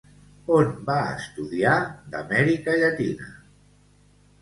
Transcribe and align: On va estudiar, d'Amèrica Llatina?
On 0.55 0.71
va 0.87 0.95
estudiar, 1.17 1.75
d'Amèrica 2.17 2.77
Llatina? 2.83 3.33